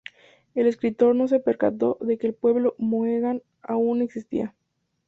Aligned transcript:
El 0.55 0.65
escritor 0.65 1.13
no 1.15 1.27
se 1.27 1.39
percató 1.39 1.99
de 2.01 2.17
que 2.17 2.25
el 2.25 2.33
pueblo 2.33 2.73
"mohegan" 2.79 3.43
aún 3.61 4.01
existía. 4.01 4.55